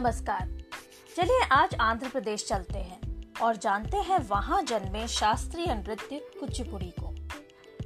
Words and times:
नमस्कार। 0.00 0.46
चलिए 1.16 1.40
आज 1.52 1.74
आंध्र 1.74 2.08
प्रदेश 2.08 2.46
चलते 2.48 2.78
हैं 2.78 3.32
और 3.42 3.56
जानते 3.56 3.96
हैं 3.96 4.18
वहाँ 4.18 4.62
जन्मे 4.62 5.08
शास्त्रीय 5.08 5.66
नृत्य 5.66 6.20
कुचिपुड़ी 6.40 6.92
को। 7.00 7.14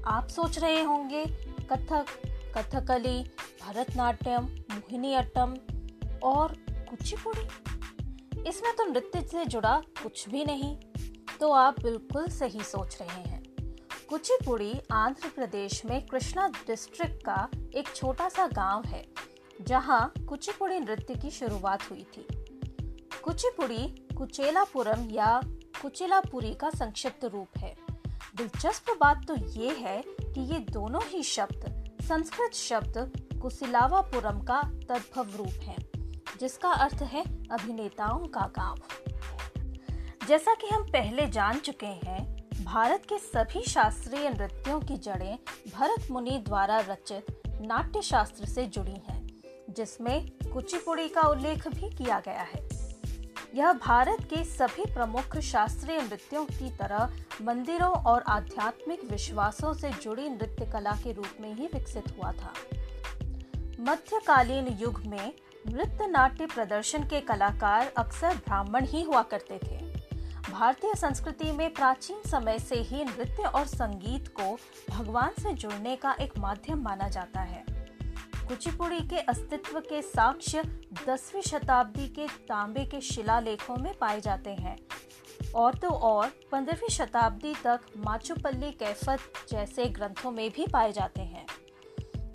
आप 0.06 0.28
सोच 0.28 0.58
रहे 0.58 0.82
होंगे, 0.82 1.24
कथक, 1.72 2.06
कथकली, 2.58 3.22
भरतनाट्यम 3.62 4.44
मोहिनी 4.44 5.14
अट्टम 5.14 5.56
और 6.22 6.56
कुचिपुड़ी? 6.70 7.48
इसमें 8.48 8.76
तो 8.76 8.84
नृत्य 8.84 9.20
से 9.20 9.44
जुड़ा 9.44 9.82
कुछ 10.02 10.28
भी 10.28 10.44
नहीं 10.44 10.76
तो 11.40 11.52
आप 11.52 11.80
बिल्कुल 11.80 12.28
सही 12.28 12.60
सोच 12.60 12.98
रहे 13.02 13.22
हैं। 13.22 13.42
कुचिपुड़ी 14.08 14.80
आंध्र 14.92 15.28
प्रदेश 15.28 15.84
में 15.84 16.06
कृष्णा 16.06 16.48
डिस्ट्रिक्ट 16.48 17.22
का 17.22 17.48
एक 17.74 17.94
छोटा 17.94 18.28
सा 18.28 18.46
गाँव 18.46 18.84
है। 18.84 19.13
जहाँ 19.62 20.12
कुचिपुड़ी 20.28 20.80
नृत्य 20.80 21.14
की 21.14 21.30
शुरुआत 21.30 21.90
हुई 21.90 22.06
थी। 22.16 22.26
कुचिपुड़ी, 23.24 24.06
कुचेलापुरम 24.16 25.08
या 25.10 25.40
कुचिलापुरी 25.82 26.54
का 26.54 26.70
संक्षिप्त 26.70 27.24
रूप 27.24 27.58
है। 27.58 27.76
दिलचस्प 28.36 28.96
बात 29.00 29.24
तो 29.28 29.34
ये 29.36 29.70
है 29.70 30.02
कि 30.06 30.40
ये 30.40 30.58
दोनों 30.58 31.02
ही 31.04 31.22
शब्द, 31.22 31.90
संस्कृत 32.02 32.54
शब्द 32.54 33.10
कुशिलावापुरम 33.42 34.40
का 34.40 34.62
तद्भव 34.62 35.36
रूप 35.36 35.62
है, 35.62 35.76
जिसका 36.40 36.68
अर्थ 36.68 37.02
है 37.02 37.22
अभिनेताओं 37.48 38.26
का 38.26 38.40
गाँव। 38.40 38.78
जैसा 40.28 40.54
कि 40.54 40.66
हम 40.66 40.82
पहले 40.82 41.26
जान 41.26 41.58
चुके 41.58 41.86
हैं, 41.86 42.48
भारत 42.64 43.02
के 43.08 43.18
सभी 43.18 43.62
शास्त्रीय 43.62 44.30
नृत्यों 44.30 44.80
की 44.80 44.96
जड़ें 44.96 45.38
भरत 45.74 46.10
मुनि 46.10 46.38
द्वारा 46.38 46.78
रचित 46.78 47.42
नाट्य 47.60 48.02
शास्त्र 48.02 48.46
से 48.46 48.66
जुड़ी 48.66 49.02
हैं। 49.08 49.23
जिसमें 49.76 50.30
कुचिपुड़ी 50.52 51.08
का 51.08 51.22
उल्लेख 51.22 51.68
भी 51.68 51.90
किया 51.90 52.20
गया 52.20 52.42
है। 52.42 52.68
यह 53.54 53.72
भारत 53.72 54.24
के 54.30 54.44
सभी 54.44 54.84
प्रमुख 54.94 55.38
शास्त्रीय 55.38 56.00
नृत्यों 56.02 56.44
की 56.44 56.70
तरह 56.70 57.12
मंदिरों 57.42 57.90
और 57.90 58.22
आध्यात्मिक 58.22 59.04
विश्वासों 59.10 59.74
से 59.74 59.90
जुड़ी 59.90 60.28
नृत्य 60.28 60.66
कला 60.72 60.92
के 60.92 61.12
रूप 61.12 61.40
में 61.40 61.54
ही 61.54 61.66
विकसित 61.66 62.04
हुआ 62.08 62.32
था। 62.32 62.52
मध्यकालीन 63.80 64.78
युग 64.80 65.00
में 65.06 65.32
नृत्य 65.68 66.06
नाट्य 66.06 66.46
प्रदर्शन 66.46 67.02
के 67.02 67.20
कलाकार 67.20 67.92
अक्सर 67.96 68.34
ब्राह्मण 68.36 68.84
ही 68.84 69.02
हुआ 69.02 69.22
करते 69.22 69.60
थे। 69.62 69.78
भारतीय 70.50 70.94
संस्कृति 70.94 71.52
में 71.52 71.74
प्राचीन 71.74 72.22
समय 72.30 72.58
से 72.58 72.76
ही 72.76 73.04
नृत्य 73.04 73.42
और 73.42 73.66
संगीत 73.66 74.28
को 74.28 74.58
भगवान 74.90 75.30
से 75.42 75.52
जुड़ने 75.52 75.96
का 75.96 76.16
एक 76.20 76.38
माध्यम 76.38 76.82
माना 76.82 77.08
जाता 77.08 77.40
है। 77.40 77.73
कुचिपुड़ी 78.48 79.00
के 79.00 79.18
अस्तित्व 79.18 79.80
के 79.80 80.02
साक्ष्य 80.02 80.62
दसवीं 81.06 81.42
शताब्दी 81.42 82.08
के 82.08 82.26
तांबे 82.26 82.84
के 82.84 83.00
शिलालेखों 83.00 83.76
में 83.76 83.94
पाए 83.94 84.20
जाते 84.20 84.50
हैं। 84.50 84.76
और 85.54 85.74
तो 85.74 85.88
और, 85.88 86.28
पंद्रहवीं 86.52 86.88
शताब्दी 86.88 87.54
तक 87.64 87.80
माचुपल्ली 87.96 88.70
कैफत 88.72 89.18
जैसे 89.50 89.84
ग्रंथों 89.84 90.30
में 90.30 90.50
भी 90.50 90.66
पाए 90.66 90.92
जाते 90.92 91.20
हैं। 91.20 91.46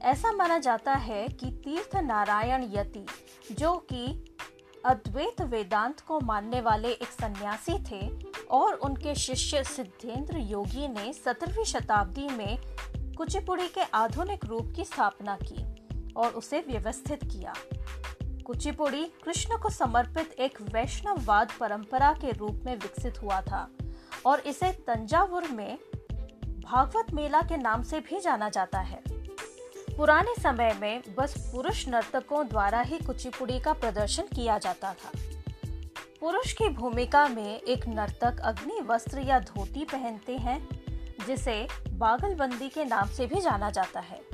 ऐसा 0.02 0.32
माना 0.32 0.60
जाता 0.60 0.94
है 0.94 1.28
कि 1.28 1.52
तीर्थ 1.52 1.96
नारायण 1.96 2.64
यति, 2.64 3.06
जो 3.52 3.74
कि 3.74 4.36
अद्वैत 4.86 5.42
वेदांत 5.42 6.00
को 6.00 6.20
मानने 6.20 6.62
वाले 6.62 6.92
एक 6.92 7.08
सन्यासी 7.08 7.84
थे 7.84 8.12
और 8.52 8.74
उनके 8.74 9.16
शिष्य 9.16 9.64
सिद्धेंद्र 9.64 10.38
योगी 10.38 10.88
ने 10.88 11.14
सत्रहवीं 11.14 11.64
शताब्दी 11.64 12.28
में 12.28 12.58
कुचिपुड़ी 13.18 13.68
के 13.68 13.82
आधुनिक 13.82 14.46
रूप 14.46 14.74
की 14.76 14.84
स्थापना 14.84 15.38
की। 15.44 15.79
और 16.18 16.32
उसे 16.32 16.60
व्यवस्थित 16.60 17.24
किया। 17.24 17.54
कुचिपुड़ी 18.46 19.04
कृष्ण 19.04 19.58
को 19.58 19.70
समर्पित 19.70 20.32
एक 20.32 20.62
वैष्णववाद 20.62 21.52
परंपरा 21.60 22.14
के 22.14 22.32
रूप 22.32 22.62
में 22.66 22.76
विकसित 22.76 23.22
हुआ 23.24 23.42
था 23.42 23.70
और 24.26 24.40
इसे 24.40 24.72
तंजावुर 24.72 25.48
में 25.48 25.80
भागवत 26.60 27.14
मेला 27.14 27.42
के 27.42 27.58
नाम 27.58 27.84
से 27.84 28.00
भी 28.00 28.20
जाना 28.20 28.50
जाता 28.50 28.80
है। 28.80 29.04
पुराने 29.98 30.42
समय 30.42 30.78
में 30.82 31.02
बस 31.18 31.52
पुरुष 31.52 31.88
नर्तकों 31.88 32.48
द्वारा 32.48 32.82
ही 32.82 32.98
कुचिपुड़ी 32.98 33.60
का 33.60 33.74
प्रदर्शन 33.74 34.24
किया 34.24 34.58
जाता 34.58 34.94
था। 34.94 35.12
पुरुष 36.22 36.54
की 36.54 36.70
भूमिका 36.70 37.28
में 37.28 37.62
एक 37.62 37.88
नर्तक 37.88 38.40
अग्नि 38.40 38.82
वस्त्र 38.82 39.20
या 39.20 39.40
धोती 39.40 39.86
पहनते 39.86 40.38
हैं, 40.38 40.70
जिसे 41.28 41.68
बागलबंदी 41.90 42.70
के 42.70 42.86
नाम 42.86 43.08
से 43.08 43.28
भी 43.28 43.42
जाना 43.42 43.70
जाता 43.70 44.00
है। 44.00 44.29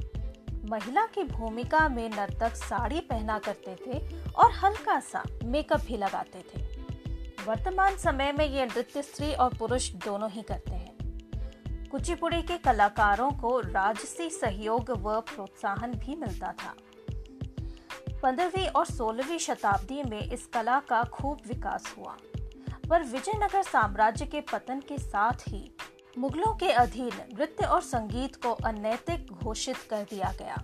महिला 0.70 1.06
की 1.06 1.24
भूमिका 1.24 1.90
में 1.90 2.09
नर्तक 2.09 2.56
साड़ी 2.56 3.00
पहना 3.00 3.40
करते 3.40 3.76
थे 3.86 4.22
और 4.31 4.52
हल्का 4.52 5.00
सा 5.00 5.24
मेकअप 5.44 5.81
भी 5.81 5.98
लगाते 5.98 6.40
थे। 6.40 6.62
वर्तमान 7.48 7.98
समय 7.98 8.31
में 8.31 8.46
ये 8.46 8.66
नृत्य 8.66 9.02
स्त्री 9.02 9.34
और 9.34 9.54
पुरुष 9.54 9.90
दोनों 9.90 10.30
ही 10.31 10.42
करते 10.42 10.72
हैं। 10.72 10.96
कुचिपुड़ी 11.88 12.42
के 12.42 12.58
कलाकारों 12.58 13.31
को 13.31 13.59
राजसी 13.59 14.30
सहयोग 14.30 14.92
व 14.92 15.20
प्रोत्साहन 15.22 15.94
भी 15.94 16.16
मिलता 16.16 16.52
था। 16.52 16.75
पंद्रहवीं 18.24 18.68
और 18.68 18.86
सोलहवीं 18.86 19.38
शताब्दी 19.38 20.04
में 20.04 20.20
इस 20.20 20.46
कला 20.46 20.80
का 20.80 21.04
खूब 21.04 21.40
विकास 21.48 21.96
हुआ। 21.98 22.18
पर 22.90 23.04
विजयनगर 23.04 23.64
साम्राज्य 23.64 24.25
के 24.25 24.42
पतन 24.42 24.80
के 24.80 24.98
साथ 24.98 25.48
ही 25.48 25.72
मुगलों 26.18 26.53
के 26.53 26.72
अधीन 26.72 27.12
नृत्य 27.38 27.66
और 27.66 27.81
संगीत 27.81 28.36
को 28.36 28.52
अनैतिक 28.66 29.31
घोषित 29.34 29.78
कर 29.90 30.03
दिया 30.09 30.31
गया 30.40 30.64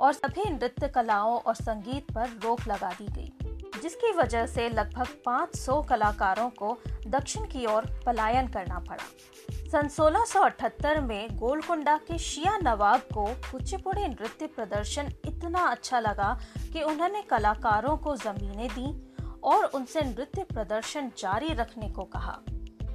और 0.00 0.12
सभी 0.12 0.50
नृत्य 0.50 0.88
कलाओं 0.88 1.38
और 1.38 1.54
संगीत 1.54 2.10
पर 2.14 2.28
रोक 2.44 2.66
लगा 2.68 2.90
दी 2.92 3.06
गई, 3.06 3.32
जिसकी 3.82 4.12
वजह 4.12 4.46
से 4.46 4.68
लगभग 4.68 5.08
500 5.26 5.80
कलाकारों 5.82 6.48
को 6.50 6.76
दक्षिण 7.06 7.44
की 7.44 7.66
ओर 7.66 7.86
पलायन 8.06 8.48
करना 8.48 8.78
पड़ा। 8.78 9.04
सन 9.72 9.88
1678 9.88 11.00
में 11.00 11.36
गोलकुंडा 11.36 11.96
के 11.96 12.18
शिया 12.18 12.56
नवाब 12.56 13.00
को 13.14 13.26
कुचिपुड़ी 13.52 14.08
नृत्य 14.08 14.46
प्रदर्शन 14.46 15.12
इतना 15.24 15.66
अच्छा 15.66 16.00
लगा 16.00 16.38
कि 16.72 16.82
उन्होंने 16.82 17.22
कलाकारों 17.22 17.96
को 17.96 18.16
जमीनें 18.16 18.68
दी 18.68 18.92
और 19.44 19.64
उनसे 19.64 20.00
नृत्य 20.00 20.42
प्रदर्शन 20.44 21.12
जारी 21.18 21.54
रखने 21.54 21.88
को 21.88 22.04
कहा। 22.04 22.40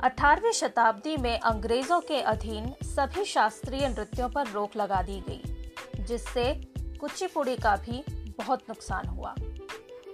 18वीं 0.03 0.51
शताब्दी 0.51 1.17
में 1.17 1.39
अंग्रेज़ों 1.39 1.99
के 1.99 2.21
अधीन 2.21 2.73
सभी 2.83 3.25
शास्त्रीय 3.25 3.87
नृत्यों 3.89 4.29
पर 4.29 4.47
रोक 4.47 4.75
लगा 4.75 5.01
दी 5.01 5.23
गई, 5.29 5.41
जिससे 6.03 6.53
कुचिपुड़ी 6.99 7.55
का 7.55 7.75
भी 7.75 8.03
बहुत 8.37 8.59
नुकसान 8.69 9.07
हुआ। 9.07 9.35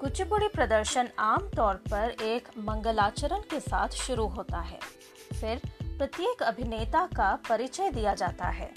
कुचिपुड़ी 0.01 0.47
प्रदर्शन 0.47 1.09
आमतौर 1.19 1.75
पर 1.75 2.16
एक 2.22 2.47
मंगलाचरण 2.57 3.39
के 3.39 3.59
साथ 3.59 3.89
शुरू 3.89 4.27
होता 4.27 4.59
है। 4.59 4.79
फिर 5.41 5.61
प्रत्येक 5.83 6.44
अभिनेता 6.44 7.06
का 7.06 7.35
परिचय 7.50 7.89
दिया 7.89 8.13
जाता 8.13 8.47
है 8.47 8.71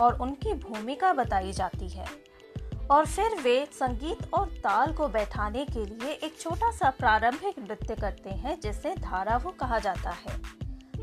और 0.00 0.20
उनकी 0.20 0.54
भूमिका 0.54 1.12
बताई 1.12 1.52
जाती 1.52 1.88
है। 1.88 2.06
और 2.90 3.06
फिर 3.06 3.40
वे 3.40 3.68
संगीत 3.72 4.34
और 4.34 4.46
ताल 4.48 4.92
को 4.92 5.08
बैठाने 5.08 5.64
के 5.64 5.84
लिए 5.84 6.12
एक 6.12 6.40
छोटा 6.40 6.70
सा 6.70 6.90
प्रारंभिक 6.90 7.58
नृत्य 7.58 7.94
करते 7.94 8.30
हैं, 8.30 8.60
जिसे 8.60 8.94
धारावो 8.94 9.50
कहा 9.50 9.78
जाता 9.78 10.10
है। 10.10 10.42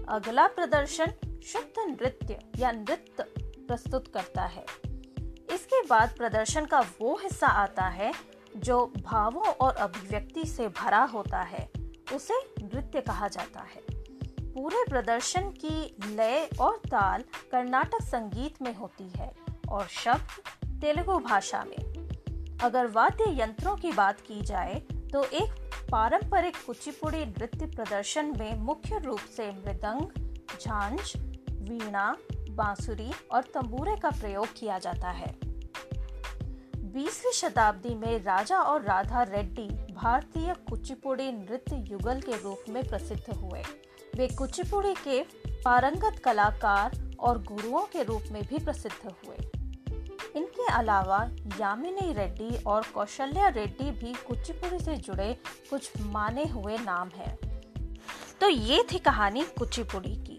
अगला 0.10 0.48
प्रदर्शन 0.48 1.06
शुद्ध 1.46 1.74
नृत्य 1.80 2.40
या 2.58 2.72
नृत्य 2.72 3.24
प्रस्तुत 3.40 4.08
करता 4.14 4.44
है। 4.44 4.66
इसके 5.54 5.88
बाद 5.88 6.16
प्रदर्शन 6.18 6.66
का 6.66 6.80
वो 6.80 7.20
हिस्सा 7.24 7.48
आता 7.48 7.86
है, 7.86 8.14
जो 8.58 8.94
भावों 9.02 9.44
और 9.44 9.76
अभिव्यक्ति 9.76 10.46
से 10.46 10.68
भरा 10.68 11.04
होता 11.04 11.42
है। 11.42 11.70
उसे 12.14 12.40
नृत्य 12.64 13.02
कहा 13.02 13.28
जाता 13.28 13.60
है। 13.60 13.82
पूरे 14.54 14.86
प्रदर्शन 14.90 15.42
की 15.42 15.98
लय 16.06 16.50
और 16.62 16.78
ताल 16.78 17.24
कर्नाटक 17.52 18.02
संगीत 18.02 18.62
में 18.62 18.76
होती 18.76 19.10
है 19.10 19.32
और 19.70 19.88
शब्द 19.88 20.62
तेलुगु 20.84 21.18
भाषा 21.18 21.64
में। 21.64 22.58
अगर 22.62 22.88
वाद्य 22.88 23.26
यंत्रों 23.41 23.76
की 23.76 23.91
बात 23.91 24.20
की 24.22 24.41
जाए 24.41 24.74
तो 25.14 25.24
एक 25.24 25.52
पारंपरिक 25.91 26.58
कुचिपुड़ी 26.66 27.26
नृत्य 27.26 27.66
प्रदर्शन 27.66 28.34
में 28.40 28.58
मुख्य 28.59 29.00
रूप 29.00 29.20
से 29.38 29.47
मृदंग, 29.52 30.02
झांझ, 30.62 31.14
वीणा, 31.70 32.18
बांसुरी 32.50 33.09
और 33.32 33.44
तंबूरे 33.44 33.96
का 33.96 34.09
प्रयोग 34.09 34.47
किया 34.58 34.80
जाता 34.80 35.12
है। 35.12 35.34
20वीं 36.94 37.32
शताब्दी 37.32 37.96
में 37.96 38.24
राजा 38.24 38.58
और 38.58 38.84
राधा 38.84 39.24
रेड्डी 39.24 39.68
भारतीय 39.94 40.53
कुचिपुड़ी 40.70 41.32
नृत्य 41.32 41.84
युगल 41.91 42.22
के 42.22 42.44
रूप 42.44 42.70
में 42.70 42.84
प्रसिद्ध 42.84 43.36
हुए। 43.36 43.64
वे 44.16 44.28
कुचिपुड़ी 44.28 44.94
के 45.08 45.24
पारंगत 45.64 46.22
कलाकार 46.26 47.02
और 47.20 47.44
गुरुओं 47.44 47.86
के 47.94 48.03
रूप 48.03 48.32
में 48.32 48.44
भी 48.44 48.64
प्रसिद्ध 48.66 49.12
हुए। 49.12 49.63
इनके 50.35 50.74
अलावा 50.74 51.30
यामिनी 51.59 52.14
रेड्डी 52.14 52.64
और 52.64 52.84
कौशल्या 52.84 53.47
रेड्डी 53.47 53.91
भी 53.91 54.14
कुचिपुड़ी 54.14 54.80
से 54.80 54.96
जुड़े 54.96 55.38
कुछ 55.70 55.91
माने 56.02 56.44
हुए 56.44 56.78
नाम 56.78 57.09
हैं। 57.09 57.38
तो 58.41 58.50
ये 58.50 58.85
थी 58.91 59.00
कहानी 59.00 59.44
कुचिपुड़ी 59.44 60.16
की। 60.16 60.38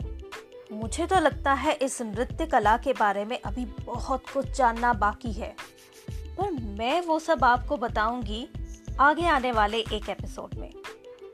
मुझे 0.73 1.06
तो 1.06 1.20
लगता 1.20 1.52
है 1.52 1.73
इस 1.73 2.02
नृत्य 2.02 2.46
कला 2.46 2.76
के 2.76 2.93
बारे 2.93 3.25
में 3.25 3.41
अभी 3.43 3.64
बहुत 3.64 4.23
कुछ 4.35 4.46
जानना 4.46 4.93
बाकी 4.93 5.32
है। 5.32 5.56
पर 6.11 6.50
मैं 6.50 7.00
वो 7.00 7.19
सब 7.19 7.44
आपको 7.44 7.76
बताऊँगी 7.76 8.49
आगे 9.00 9.26
आने 9.26 9.52
वाले 9.52 9.79
एक 9.79 10.08
एपिसोड 10.08 10.55
में। 10.55 10.70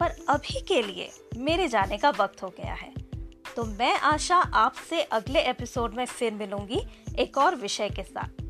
पर 0.00 0.26
अभी 0.28 0.60
के 0.60 0.82
लिए 0.82 1.10
मेरे 1.36 1.68
जाने 1.68 1.98
का 1.98 2.10
वक्त 2.10 2.42
हो 2.42 2.48
गया 2.48 2.72
है। 2.72 2.94
तो 3.56 3.64
मैं 3.64 4.00
आशा 4.00 4.36
आपसे 4.36 5.02
अगले 5.02 5.40
एपिसोड 5.40 5.94
में 5.94 6.04
फिर 6.04 6.34
मिलूँगी 6.34 6.82
एक 7.18 7.38
और 7.38 7.54
विषय 7.54 7.88
के 7.88 8.02
साथ। 8.02 8.49